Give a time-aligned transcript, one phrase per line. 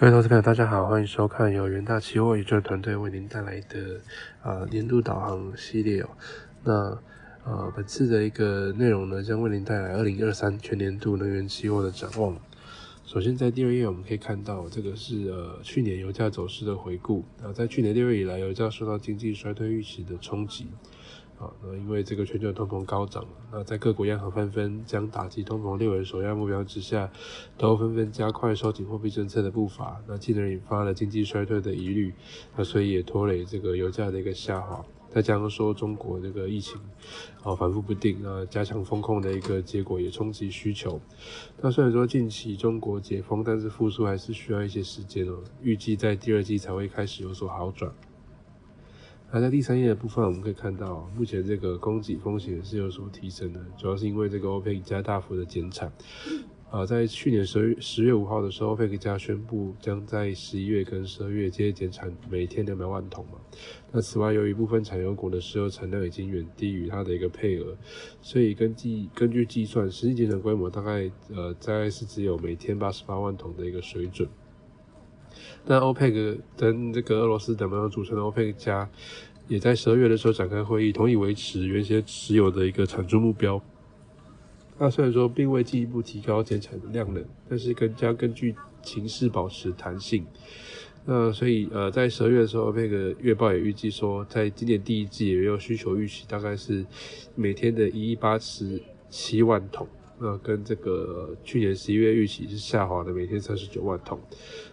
[0.00, 4.00] 各位投资朋友，大家好，欢迎收看由元大期货宇宙团队为您带来的
[4.42, 6.08] 啊年度导航系列哦。
[6.64, 6.72] 那
[7.44, 12.34] 呃本次的一个内容呢，将为您带来二零二三全年度能源期货的展望。
[13.04, 17.22] 首先在第二页我们可以看到，这个是呃去年油价走势的回顾。
[17.42, 20.68] 啊，在去年六月以来，油价受到经济衰退预期的冲击。
[21.40, 27.10] 啊，那因为这个全球通膨高涨，那在各国央行纷纷将打击通膨列为首要目标之下，
[27.56, 32.12] 都纷纷加快收紧货币政策的步伐，那进而引发了经济衰退的疑虑，
[32.56, 34.84] 那所以也拖累这个油价的一个下滑。
[35.08, 36.80] 再加上说中国这个疫情
[37.42, 41.00] 啊反复不定啊，加强风控的一个结果也冲击需求。
[41.60, 47.90] 那虽然说近期中国解封，但是复苏还是需要一些时间哦，预计在第二季才会开始有所好转。
[49.32, 55.92] 那在第三页的部分，我们可以看到，目前这个供给风险是有所提升的，主要是因为这个欧佩克加大幅的减产。
[56.68, 63.38] 啊，在去年十月十月五号的时候，欧佩克加宣布将在十一月跟十二月接减产每天两百万桶嘛。
[63.92, 67.76] 那此外，由于部分产油国的石油产量已经远低于它的一个配额，
[68.20, 74.28] 所以根据根据计算，实际减产规模大概呃大概是只有每天八十八万桶的一个水准。
[75.66, 78.88] 那欧佩克跟这个俄罗斯等盟组成的欧佩克加，
[79.48, 83.60] 也在十二月的时候展开会议，同意维持原先持有的一个产出目标。
[84.78, 90.24] 那虽然说并未进一步提高减产的量能，但是更加根据情势保持弹性。
[91.04, 96.84] 那所以呃，在十二月的时候，那个月报也预计说，在今年第一季也有需求预期，大概是
[97.34, 99.86] 每天的一亿八十七万桶。
[100.18, 104.20] 那跟这个去年十一月预期是下滑的，每天三十九万桶。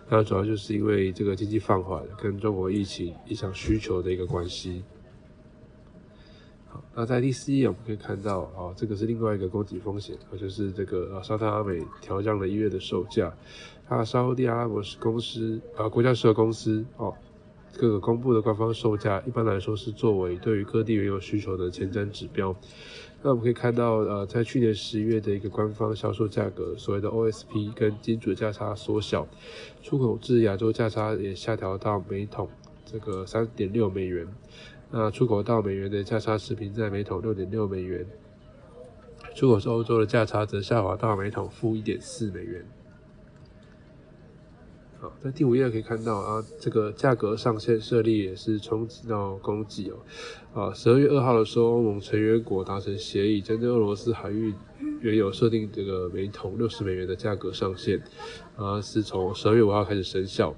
[0.09, 4.83] 那主要就是因为这个经济放缓，跟中国疫情影响需求的一个关系。
[6.67, 13.33] 好，那在第四页我们可以看到，哦，这个是另外一个供给风险，就是这个沙特阿美调降了一月的售价。
[13.87, 17.13] 它沙特阿拉伯公司，啊，国家石油公司，哦。
[17.77, 22.55] 各个公布的官方售价，一般来说是作为对于各地原油需求的前瞻指标。
[23.27, 29.27] 那我们可以看到，呃，在去年十月的一个官方销售价格，所谓的 OSP 跟金主价差缩小，
[29.83, 32.47] 出口至亚洲价差也下调到每桶
[32.85, 34.25] 这个三点六美元。
[34.91, 38.05] 那出口到美元的价差持平在每桶六点六美元，
[39.35, 42.65] 出口是欧洲的价差则下滑到每桶负一点四美元。
[44.99, 49.97] 好，在第五页可以看到啊，这个价格上限设立也是冲击到供给哦。
[50.55, 54.51] 啊，十二月二号的时候，欧盟成员国达成协议，针对俄罗斯海域
[55.01, 58.01] 原油设定这个每桶六十美元的价格上限，
[58.55, 60.55] 啊，是从十二月五号开始生效。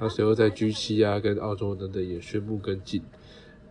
[0.00, 3.00] 那随后在 G 七啊，跟澳洲等等也宣布跟进。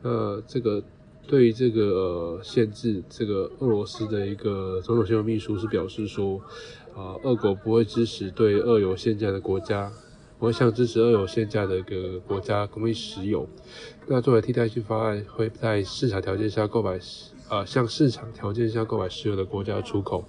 [0.01, 0.81] 那这个
[1.27, 6.39] 对于这个呃限制，这个俄罗斯的一个总统新闻秘书是表示说，
[6.95, 9.91] 啊，俄国不会支持对俄油限价的国家。
[10.45, 13.49] 我向支持二油限价的一个国家供应石油，
[14.05, 16.99] 那作为替代性方案，会在市场条件下购买，
[17.49, 20.23] 呃，向市场条件下购买石油的国家出口，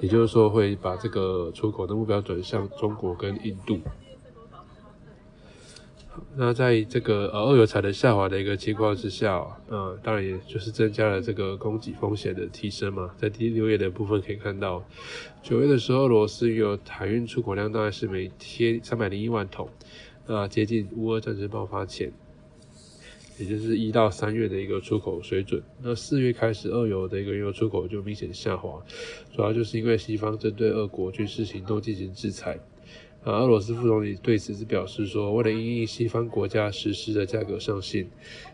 [0.00, 3.78] 也就是说会把这个出口的目标转向中国跟印度。
[6.36, 13.10] 那在这个呃二油产能下滑的一个情况之下，呃，当然也就是增加了这个供给风险的提升嘛。
[13.16, 14.84] 在第六页的部分可以看到，
[15.42, 19.68] 九月的时候，俄罗斯油海运出口量大概是每天三百零一万桶，
[20.26, 22.12] 那接近乌俄战争爆发前，
[23.40, 25.62] 也就是一到三月的一个出口水准。
[25.82, 28.80] 那四月开始，二油的一个原油出口就明显下滑，
[29.34, 32.58] 主要就是因为西方针对俄国军事行动进行制裁。
[33.22, 38.06] 啊，俄罗斯副总理对此是表示说，为了因应西方国家实施的价格上限，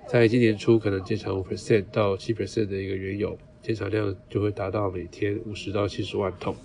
[0.09, 6.57] 在今年初可能减产五 percent 到七 percent 的一个原油减产量就会达到每天五十到七十万桶。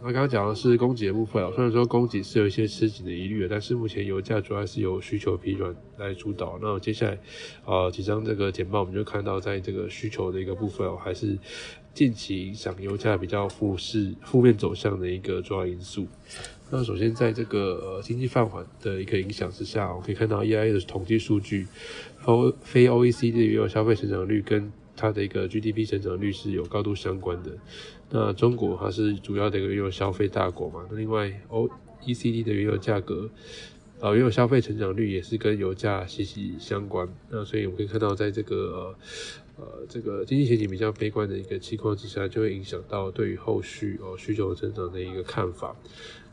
[0.00, 6.58] 那刚刚讲的是供给的部分啊，虽然说供给是有一些吃紧的疑虑的，但是目前油价主要是由需求疲软来主导。
[6.60, 7.18] 那接下来
[7.64, 11.38] 啊几张这个简报，我们就看到在这个需求的一个部分哦，还是。
[11.94, 16.06] 近期影响油价比较负势负面走向的一个重要因素。
[16.70, 21.66] 那首先在这个经济放缓的一个影响之下，我可以看到 EIA 的统计数据，
[22.20, 27.50] 非非 OECD 的原油消费成长率跟它的一个 GDP 成长率是有高度相关的。
[28.10, 33.30] 那中国它是主要的一个原油消费大国嘛，那另外 OECD 的原油价格。
[34.00, 37.08] 呃，原油消费成长率也是跟油价息息相关。
[37.30, 38.94] 那所以我们可以看到，在这个
[39.56, 45.74] 呃这个经济前景比较悲观的一个情况之下，就会影响到对于后续哦需求增长的一个看法。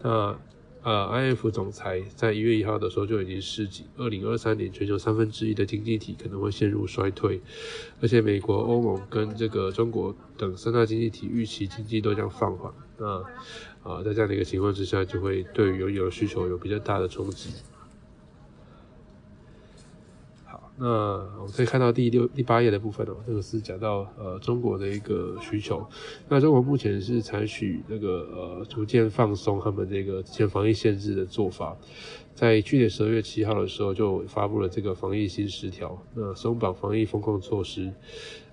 [0.04, 0.38] 那
[0.86, 7.42] 呃，IF 总裁在一月一号的时候就已经示警，二零二三年全球三分之一的经济体可能会陷入衰退，
[8.02, 12.72] 而且美国、欧盟跟这个中国等三大经济体预期经济都将放缓。
[13.00, 13.18] 那
[13.82, 17.50] 啊，在这样的一个情况之下，就会对原油需求有比较大的冲击。
[20.46, 25.86] 好，那我们可以看到第六、第八页的部分哦，这个是讲到呃中国的一个需求。
[26.28, 31.78] 那中国目前是采取那个呃逐渐放松他们这个之前防疫限制的做法，
[32.34, 37.94] 在去年十二月七号的时候就发布了这个防疫新十条，那松绑防疫风控措施。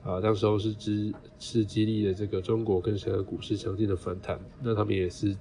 [0.04, 5.36] 啊，当时候是支是激励了这个中国跟香港股市强劲的反弹，那他们也是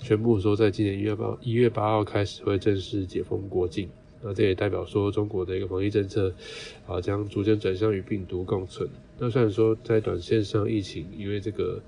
[0.00, 3.88] 宣布说，在今年一月八一月八号开始会正式解封国境，
[4.26, 6.34] 那这也代表说中国的一个防疫政策
[6.84, 8.88] 啊将逐渐转向与病毒共存。
[9.20, 11.80] 那虽然说在短线上疫情因为这个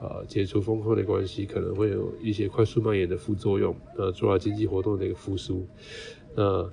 [0.00, 5.66] 呃解除封控的关系，可能会有一些快速蔓延的副作用，那主要经济活动的一个复苏，
[6.36, 6.70] 那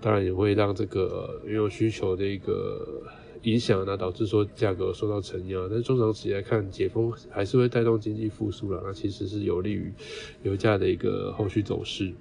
[0.00, 3.02] 当然也会让这个原有需求的一个。
[3.42, 9.92] 影响那导致说价格受到承压，但是中长期来看，解封还是会带动经济复苏了，那其实是有利于
[10.42, 12.12] 油价的一个后续走势。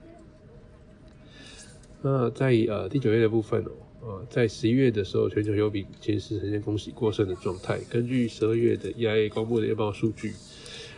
[2.05, 3.71] 那在呃第九页的部分哦，
[4.01, 7.79] 呃在十一月的时候，全球油品其实是呈现供给过剩的状态。
[7.89, 10.31] 根据十二月的 EIA 公布的月报数据，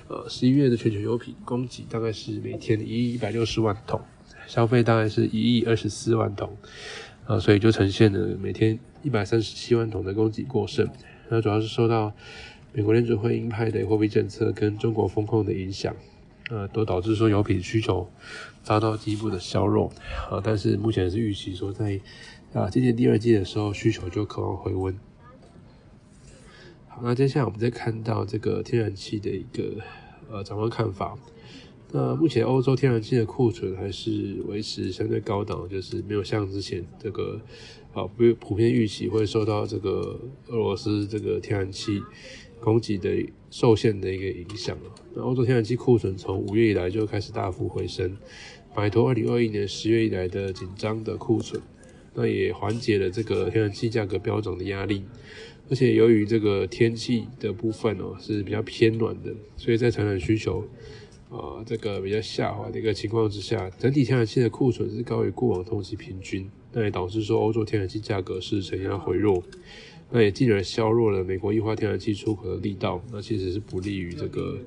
[0.09, 4.01] 呃十一月的全球油品供给大概是每天一亿一百六十万桶，
[4.47, 6.57] 消费大概是一亿二十四万桶。
[7.25, 10.85] 啊，所以就呈现了每天一百三十七万桶的供给过剩，
[11.29, 12.11] 那主要是受到
[12.73, 15.95] 美国联储会鹰派的货币政策跟中国风控的影响，
[16.49, 18.09] 呃，都导致说油品需求
[18.67, 19.89] 遭到进一步的削弱，
[20.29, 21.97] 啊， 但是目前是预期说在
[22.51, 24.93] 啊今年第二季的时候需求就渴望回温。
[26.89, 29.81] 好，那接下来我们再看到这个天然气的一个
[30.29, 31.17] 呃展望看法。
[31.93, 37.39] 那目前欧洲天然气的库存还是维持相对高档，就是没有像之前这个
[37.93, 42.03] 啊，不普遍预期会受到这个俄罗斯这个天然气
[42.59, 43.09] 供给的
[43.49, 44.95] 受限的一个影响了。
[45.13, 48.15] 那欧洲天然气库存从五月以来就开始大幅回升，
[48.73, 51.61] 摆脱二零二一年十月以来的紧张的库存，
[52.13, 55.03] 那也缓解了这个天然气价格飙涨的压力。
[55.69, 60.63] 而且由于这个天气的部分哦是比较偏暖的，所以在产能需求。
[61.29, 69.43] 啊，这个比较下滑的一个情况之下，整体天然气的库存是高于过往同期平均，那也导致说欧洲天然气价格是呈现回落，
[70.11, 74.57] 那也进而削弱了美国液化天然气出口的力道，那其实是不利于这个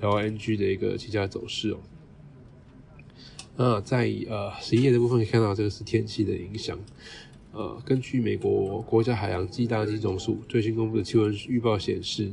[0.00, 1.78] LNG 的一个气价走势哦。
[3.56, 6.78] 那在呃十一页的部分可以看到，这个是天气的影响。
[7.52, 12.32] 呃，根据美国国家海洋气大气总署最新公布的气温预报显示。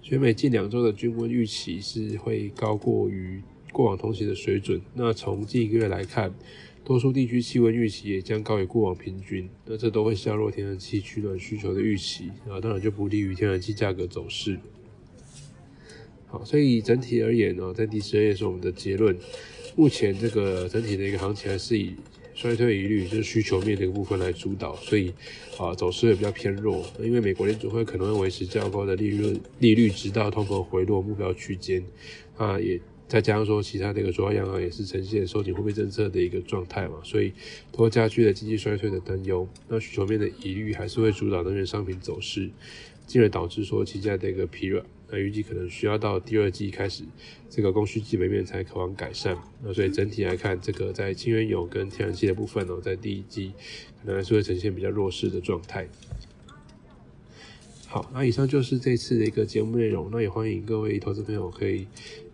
[0.00, 3.42] 全美近两周的均温预期是会高过于
[3.72, 4.80] 过往同期的水准。
[4.94, 6.32] 那从近一个月来看，
[6.88, 9.46] 多数地区气温预期也将高于过往平均。
[9.66, 14.58] 那这都会削弱天然气取暖需求的预期啊，当然就不利于天然气价格走势。
[16.28, 19.14] 好，所以整体而言呢，在第十二页是我们的结论。
[19.76, 21.94] 目前这个整体的一个行情还是以。
[22.34, 25.12] 衰退疑虑就是需求面的一个部分来主导，所以
[25.58, 26.86] 啊走势也比较偏弱。
[27.00, 31.84] 因为美国联储会可能会维持较高的利率利率，直到通膨回落目标区间。
[32.36, 37.32] 啊，也再加上说其他那个主要央行也是呈现收紧货币政策的一个状态嘛，所以
[37.72, 39.48] 多加剧了经济衰退的担忧。
[39.66, 42.50] 那需求面的疑虑还是会主导能源商品走势，
[43.06, 44.84] 进而导致说期价的一个疲软。
[45.10, 47.02] 那预计可能需要到第二季开始，
[47.48, 49.38] 这个供需基本面才渴望改善。
[49.64, 53.52] 那所以整体来看，这个在氢原油跟天然气的部分呢，在第一季
[54.02, 55.88] 可能还是会呈现比较弱势的状态。
[57.86, 60.10] 好，那以上就是这次的一个节目内容。
[60.12, 61.86] 那也欢迎各位投资朋友可以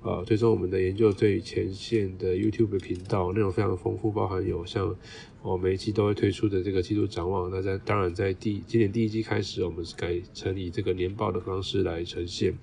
[0.04, 4.94] 呃追踪我们的研究最前线的 YouTube 频道，内容非常丰富，包含有像。
[5.42, 12.56] 我每一期都会推出的这个季度展望，那在当然在第今年第一季开始，我们是改成以这个年报的方式来呈现。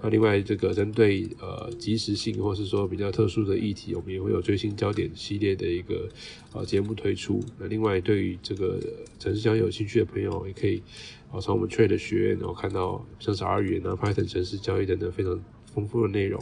[0.00, 6.08] 那另外这个针对呃及时性或是说比较特殊的议题，我们也会有最新焦点系列的一个
[6.54, 7.38] 呃节目推出。
[7.58, 8.80] 那另外对于这个
[9.18, 10.82] 城市交易有兴趣的朋友，也可以
[11.30, 15.38] 啊从我们 Trade 学院然后看到像是 R 语言啊、Python 城市交易等等非常
[15.74, 16.40] 丰富的内容。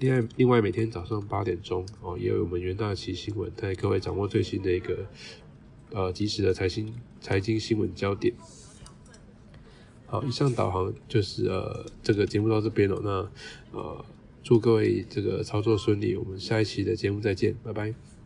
[0.00, 5.06] 另外，另外每天早上八点钟哦，也有我们元大旗新闻带各位掌握最新的一个
[5.90, 8.32] 呃及时的财经财经新闻焦点。
[10.06, 13.00] 好，以上导航就是呃这个节目到这边了。
[13.02, 14.04] 那呃
[14.44, 18.17] 祝各位这个操作顺利，我们下一期的节目再见，拜拜。